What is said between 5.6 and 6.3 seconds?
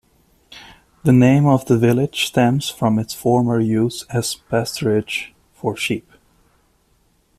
sheep.